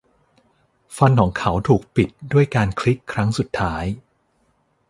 [0.97, 3.85] ฟันของเขาถูกปิดด้วยการคลิกครั้งสุดท้าย